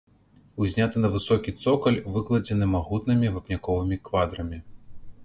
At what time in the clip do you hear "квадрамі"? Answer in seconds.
4.09-4.57